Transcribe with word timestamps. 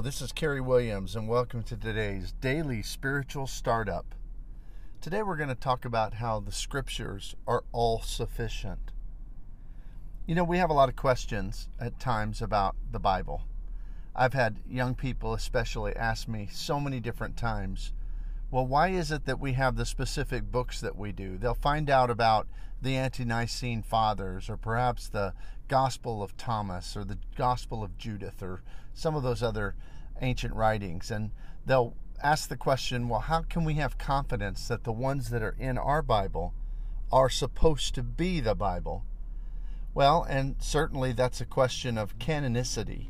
this 0.00 0.22
is 0.22 0.32
Kerry 0.32 0.62
Williams, 0.62 1.14
and 1.14 1.28
welcome 1.28 1.62
to 1.64 1.76
today's 1.76 2.32
daily 2.40 2.82
spiritual 2.82 3.46
startup. 3.46 4.14
Today, 5.02 5.22
we're 5.22 5.36
going 5.36 5.50
to 5.50 5.54
talk 5.54 5.84
about 5.84 6.14
how 6.14 6.40
the 6.40 6.50
scriptures 6.50 7.36
are 7.46 7.62
all 7.72 8.00
sufficient. 8.00 8.92
You 10.24 10.34
know, 10.34 10.44
we 10.44 10.56
have 10.56 10.70
a 10.70 10.72
lot 10.72 10.88
of 10.88 10.96
questions 10.96 11.68
at 11.78 12.00
times 12.00 12.40
about 12.40 12.74
the 12.90 12.98
Bible. 12.98 13.42
I've 14.14 14.32
had 14.32 14.60
young 14.66 14.94
people, 14.94 15.34
especially, 15.34 15.94
ask 15.94 16.26
me 16.26 16.48
so 16.50 16.80
many 16.80 16.98
different 16.98 17.36
times, 17.36 17.92
well, 18.50 18.66
why 18.66 18.88
is 18.88 19.12
it 19.12 19.26
that 19.26 19.40
we 19.40 19.52
have 19.52 19.76
the 19.76 19.84
specific 19.84 20.50
books 20.50 20.80
that 20.80 20.96
we 20.96 21.12
do? 21.12 21.36
They'll 21.36 21.52
find 21.52 21.90
out 21.90 22.08
about 22.08 22.48
the 22.80 22.96
ante 22.96 23.26
Nicene 23.26 23.82
Fathers, 23.82 24.48
or 24.48 24.56
perhaps 24.56 25.06
the 25.06 25.34
Gospel 25.68 26.22
of 26.22 26.36
Thomas, 26.36 26.96
or 26.96 27.04
the 27.04 27.18
Gospel 27.36 27.82
of 27.82 27.98
Judas, 27.98 28.34
or 28.40 28.62
some 28.94 29.14
of 29.14 29.22
those 29.22 29.42
other 29.42 29.74
ancient 30.20 30.54
writings. 30.54 31.10
And 31.10 31.30
they'll 31.64 31.94
ask 32.22 32.48
the 32.48 32.56
question 32.56 33.08
well, 33.08 33.20
how 33.20 33.42
can 33.42 33.64
we 33.64 33.74
have 33.74 33.98
confidence 33.98 34.68
that 34.68 34.84
the 34.84 34.92
ones 34.92 35.30
that 35.30 35.42
are 35.42 35.56
in 35.58 35.78
our 35.78 36.02
Bible 36.02 36.54
are 37.12 37.30
supposed 37.30 37.94
to 37.94 38.02
be 38.02 38.40
the 38.40 38.54
Bible? 38.54 39.04
Well, 39.94 40.26
and 40.28 40.56
certainly 40.58 41.12
that's 41.12 41.40
a 41.40 41.46
question 41.46 41.96
of 41.96 42.18
canonicity. 42.18 43.08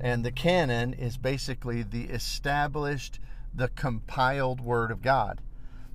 And 0.00 0.24
the 0.24 0.32
canon 0.32 0.94
is 0.94 1.16
basically 1.16 1.82
the 1.82 2.04
established, 2.04 3.20
the 3.54 3.68
compiled 3.68 4.60
Word 4.60 4.90
of 4.90 5.02
God. 5.02 5.40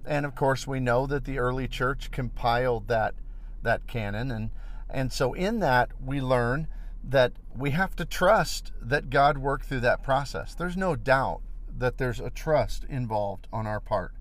And 0.06 0.26
of 0.26 0.36
course, 0.36 0.66
we 0.66 0.80
know 0.80 1.06
that 1.08 1.26
the 1.26 1.40
early 1.40 1.68
church 1.68 2.12
compiled 2.12 2.88
that 2.88 3.16
that 3.64 3.88
canon, 3.88 4.32
and 4.32 4.52
and 4.90 5.12
so 5.12 5.34
in 5.34 5.60
that 5.60 5.92
we 6.04 6.22
learn 6.22 6.68
that 7.04 7.34
we 7.56 7.72
have 7.72 7.96
to 7.96 8.06
trust 8.06 8.72
that 8.82 9.10
God 9.10 9.38
worked 9.38 9.66
through 9.66 9.80
that 9.82 10.04
process. 10.04 10.54
There's 10.54 10.78
no 10.78 10.96
doubt 10.96 11.42
that 11.78 11.98
there's 11.98 12.20
a 12.20 12.30
trust 12.30 12.84
involved 12.86 13.48
on 13.52 13.66
our 13.68 13.80
part. 13.80 14.14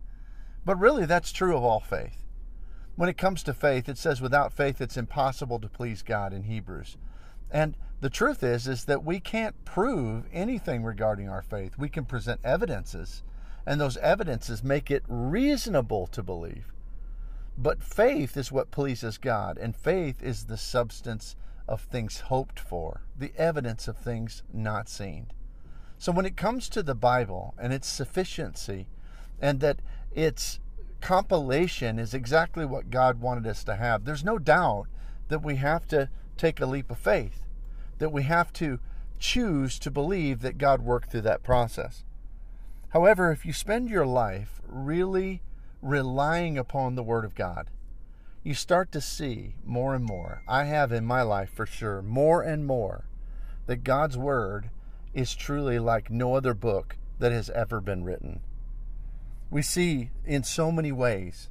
But 0.65 0.79
really, 0.79 1.07
that's 1.07 1.33
true 1.33 1.57
of 1.57 1.65
all 1.65 1.81
faith. 1.81 2.25
When 2.97 3.09
it 3.09 3.19
comes 3.19 3.43
to 3.45 3.55
faith, 3.55 3.89
it 3.89 3.99
says 3.99 4.21
without 4.21 4.53
faith 4.53 4.81
it's 4.81 4.97
impossible 4.97 5.59
to 5.61 5.69
please 5.69 6.03
God 6.03 6.33
in 6.33 6.45
Hebrews. 6.45 6.97
And 7.51 7.77
the 8.01 8.11
truth 8.11 8.43
is 8.43 8.67
is 8.67 8.85
that 8.85 9.05
we 9.05 9.21
can't 9.21 9.65
prove 9.65 10.25
anything 10.33 10.83
regarding 10.83 11.29
our 11.29 11.43
faith. 11.43 11.79
We 11.79 11.89
can 11.89 12.05
present 12.05 12.41
evidences, 12.45 13.23
and 13.67 13.81
those 13.81 13.97
evidences 13.99 14.65
make 14.65 14.91
it 14.91 15.05
reasonable 15.09 16.07
to 16.09 16.23
believe. 16.23 16.73
But 17.59 17.83
faith 17.83 18.37
is 18.37 18.53
what 18.53 18.71
pleases 18.71 19.19
God, 19.19 19.57
and 19.57 19.75
faith 19.75 20.23
is 20.23 20.45
the 20.45 20.59
substance 20.59 21.37
of 21.67 21.81
things 21.81 22.21
hoped 22.21 22.61
for, 22.61 23.03
the 23.19 23.33
evidence 23.37 23.89
of 23.89 23.97
things 23.97 24.43
not 24.53 24.89
seen. 24.89 25.29
So 25.99 26.13
when 26.13 26.27
it 26.27 26.37
comes 26.37 26.69
to 26.69 26.83
the 26.83 26.95
Bible 26.95 27.55
and 27.59 27.73
its 27.73 27.89
sufficiency, 27.89 28.87
and 29.41 29.61
that 29.61 29.81
its 30.15 30.61
compilation 31.01 31.99
is 31.99 32.13
exactly 32.13 32.67
what 32.67 32.91
God 32.91 33.21
wanted 33.21 33.47
us 33.47 33.65
to 33.65 33.77
have, 33.77 34.05
there's 34.05 34.25
no 34.25 34.39
doubt 34.39 34.87
that 35.29 35.43
we 35.43 35.57
have 35.57 35.87
to 35.89 36.11
take 36.37 36.61
a 36.61 36.67
leap 36.67 36.91
of 36.91 36.99
faith, 36.99 37.45
that 37.99 38.13
we 38.13 38.25
have 38.25 38.53
to 38.55 38.79
choose 39.19 39.79
to 39.79 39.91
believe 39.91 40.41
that 40.41 40.59
God 40.59 40.83
worked 40.83 41.11
through 41.11 41.23
that 41.23 41.43
process. 41.43 42.05
However, 42.91 43.33
if 43.33 43.47
you 43.47 43.53
spend 43.53 43.89
your 43.89 44.07
life 44.07 44.61
really 44.67 45.43
relying 45.87 46.59
upon 46.59 46.95
the 46.95 47.03
Word 47.03 47.25
of 47.25 47.35
God, 47.35 47.71
you 48.43 48.55
start 48.55 48.93
to 48.93 49.01
see 49.01 49.55
more 49.65 49.95
and 49.95 50.05
more. 50.05 50.43
I 50.47 50.65
have 50.65 50.93
in 50.93 51.05
my 51.05 51.23
life 51.23 51.51
for 51.51 51.67
sure, 51.67 52.03
more 52.03 52.43
and 52.43 52.67
more, 52.67 53.07
that 53.67 53.85
God's 53.85 54.17
Word 54.17 54.71
is 55.15 55.35
truly 55.35 55.79
like 55.79 56.11
no 56.11 56.35
other 56.35 56.55
book 56.55 56.97
that 57.19 57.33
has 57.33 57.51
ever 57.51 57.81
been 57.81 58.05
written. 58.05 58.41
We 59.51 59.63
see 59.63 60.11
in 60.25 60.43
so 60.43 60.71
many 60.71 60.93
ways, 60.93 61.49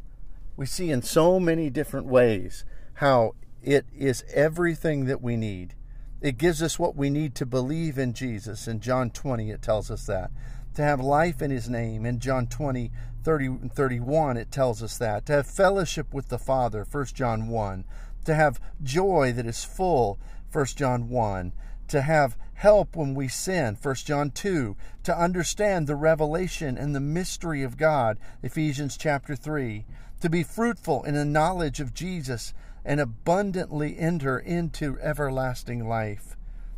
we 0.58 0.66
see 0.66 0.92
in 0.92 1.02
so 1.02 1.40
many 1.40 1.70
different 1.70 2.06
ways 2.06 2.66
how 2.96 3.36
it 3.64 3.86
is 3.98 4.24
everything 4.34 5.06
that 5.06 5.22
we 5.22 5.36
need. 5.36 5.74
It 6.22 6.38
gives 6.38 6.62
us 6.62 6.80
what 6.80 6.96
we 6.96 7.10
need 7.10 7.36
to 7.36 7.46
believe 7.46 7.98
in 7.98 8.14
Jesus. 8.14 8.68
In 8.68 8.80
John 8.80 9.10
20, 9.10 9.50
it 9.50 9.62
tells 9.62 9.90
us 9.90 10.06
that 10.06 10.32
to 10.76 10.84
have 10.84 11.00
life 11.00 11.42
in 11.42 11.52
his 11.52 11.70
name. 11.70 12.06
In 12.06 12.20
John 12.20 12.48
20, 12.48 12.92
30 13.24 13.46
and 13.46 13.74
31, 13.74 14.38
it 14.38 14.52
tells 14.52 14.84
us 14.84 14.98
that. 14.98 15.26
To 15.26 15.34
have 15.34 15.48
fellowship 15.48 16.14
with 16.14 16.30
the 16.30 16.38
Father, 16.38 16.86
1 16.90 17.06
John 17.08 17.48
1. 17.48 17.86
To 18.26 18.36
have 18.36 18.62
joy 18.84 19.34
that 19.34 19.46
is 19.46 19.64
full, 19.64 20.20
1 20.52 20.66
John 20.76 21.10
1. 21.10 21.54
To 21.88 22.02
have 22.02 22.38
help 22.54 22.96
when 22.96 23.16
we 23.16 23.28
sin, 23.28 23.78
1 23.82 23.96
John 23.96 24.32
2. 24.32 24.76
To 25.04 25.18
understand 25.18 25.88
the 25.88 25.96
revelation 25.96 26.78
and 26.78 26.96
the 26.96 27.00
mystery 27.00 27.64
of 27.64 27.78
God, 27.78 28.18
Ephesians 28.44 28.98
chapter 28.98 29.36
3. 29.36 29.86
To 30.22 30.30
be 30.30 30.44
fruitful 30.44 31.04
in 31.04 31.16
the 31.16 31.26
knowledge 31.26 31.80
of 31.80 31.94
Jesus 31.94 32.54
and 32.84 33.00
abundantly 33.00 33.98
enter 33.98 34.38
into 34.38 35.00
everlasting 35.02 35.88
life. 35.88 36.36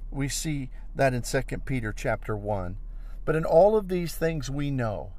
We 0.09 0.30
see 0.30 0.69
that 0.96 1.13
in 1.13 1.22
2 1.22 1.41
Peter 1.66 1.91
chapter 1.91 2.36
1. 2.36 2.78
But 3.27 3.35
in 3.35 3.43
all 3.43 3.75
of 3.75 3.89
these 3.89 4.15
things, 4.15 4.49
we 4.49 4.71
know 4.71 5.11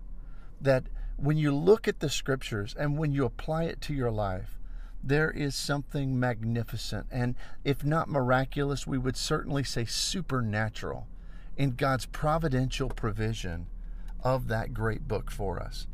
that 0.63 0.85
when 1.19 1.37
you 1.37 1.55
look 1.55 1.87
at 1.87 2.01
the 2.01 2.09
scriptures 2.09 2.75
and 2.79 2.97
when 2.97 3.13
you 3.13 3.27
apply 3.27 3.65
it 3.65 3.83
to 3.83 3.93
your 3.93 4.11
life, 4.11 4.59
there 5.05 5.31
is 5.31 5.55
something 5.55 6.19
magnificent 6.19 7.07
and, 7.11 7.35
if 7.65 7.85
not 7.85 8.09
miraculous, 8.09 8.87
we 8.87 8.97
would 8.97 9.19
certainly 9.19 9.63
say 9.63 9.85
supernatural 9.85 11.07
in 11.55 11.73
God's 11.73 12.07
providential 12.07 12.89
provision 12.89 13.67
of 14.25 14.49
that 14.49 14.73
great 14.73 15.07
book 15.07 15.31
for 15.31 15.61
us. 15.61 15.87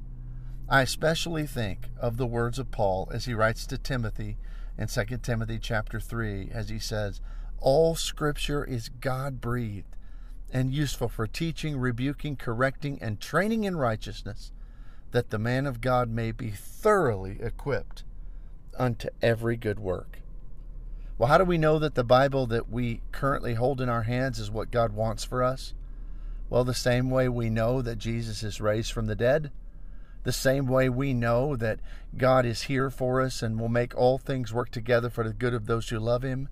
I 0.69 0.82
especially 0.82 1.48
think 1.48 1.88
of 1.98 2.16
the 2.16 2.28
words 2.28 2.60
of 2.60 2.70
Paul 2.70 3.08
as 3.12 3.25
he 3.25 3.34
writes 3.34 3.66
to 3.66 3.76
Timothy 3.76 4.38
in 4.78 4.86
2 4.86 5.19
Timothy 5.19 5.58
chapter 5.58 5.98
3 5.98 6.48
as 6.52 6.69
he 6.69 6.78
says, 6.78 7.20
"All 7.58 7.96
scripture 7.96 8.64
is 8.64 8.88
God-breathed 8.88 9.96
and 10.54 10.72
useful 10.72 11.09
for 11.09 11.26
teaching, 11.26 11.76
rebuking, 11.76 12.37
correcting, 12.37 12.97
and 13.03 13.20
training 13.20 13.65
in 13.65 13.75
righteousness, 13.75 14.53
that 15.10 15.31
the 15.31 15.38
man 15.38 15.66
of 15.66 15.81
God 15.81 16.09
may 16.09 16.31
be 16.31 16.50
thoroughly 16.50 17.38
equipped 17.42 18.04
unto 18.78 19.09
every 19.20 19.56
good 19.56 19.81
work. 19.81 20.20
Well, 21.19 21.28
how 21.28 21.38
do 21.38 21.44
we 21.44 21.59
know 21.59 21.81
that 21.81 21.97
the 21.97 22.04
Bible 22.04 22.47
that 22.47 22.70
we 22.70 23.00
currently 23.10 23.54
hold 23.54 23.81
in 23.81 23.88
our 23.88 24.04
hands 24.04 24.38
is 24.38 24.48
what 24.48 24.70
God 24.70 24.93
wants 24.93 25.25
for 25.25 25.43
us? 25.43 25.75
Well, 26.48 26.62
the 26.62 26.72
same 26.72 27.10
way 27.10 27.28
we 27.28 27.50
know 27.50 27.82
that 27.82 27.98
Jesus 27.98 28.44
is 28.44 28.60
raised 28.60 28.93
from 28.93 29.06
the 29.06 29.16
dead, 29.16 29.50
the 30.22 30.32
same 30.32 30.66
way 30.66 30.88
we 30.88 31.14
know 31.14 31.56
that 31.56 31.81
God 32.16 32.47
is 32.47 32.62
here 32.62 32.91
for 32.91 33.20
us 33.20 33.43
and 33.43 33.59
will 33.59 33.69
make 33.69 33.97
all 33.97 34.19
things 34.19 34.54
work 34.54 34.70
together 34.70 35.10
for 35.10 35.25
the 35.25 35.34
good 35.34 35.53
of 35.53 35.66
those 35.66 35.88
who 35.88 35.98
love 35.98 36.22
Him, 36.22 36.48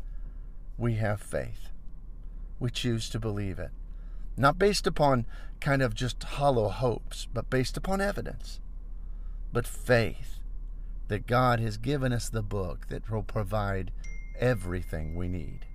we 0.76 0.94
have 0.94 1.20
faith. 1.20 1.68
We 2.58 2.70
choose 2.70 3.08
to 3.10 3.20
believe 3.20 3.60
it 3.60 3.70
not 4.36 4.58
based 4.58 4.86
upon 4.86 5.26
kind 5.60 5.82
of 5.82 5.94
just 5.94 6.22
hollow 6.22 6.68
hopes, 6.68 7.28
but 7.32 7.50
based 7.50 7.76
upon 7.76 8.00
evidence, 8.00 8.60
but 9.52 9.66
faith 9.66 10.38
that 11.08 11.26
God 11.26 11.60
has 11.60 11.76
given 11.76 12.12
us 12.12 12.28
the 12.28 12.42
book 12.42 12.88
that 12.88 13.10
will 13.10 13.22
provide 13.22 13.92
everything 14.38 15.14
we 15.14 15.28
need. 15.28 15.66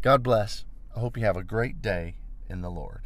God 0.00 0.22
bless. 0.22 0.64
I 0.96 1.00
hope 1.00 1.16
you 1.16 1.24
have 1.24 1.36
a 1.36 1.42
great 1.42 1.82
day 1.82 2.14
in 2.48 2.62
the 2.62 2.70
Lord. 2.70 3.02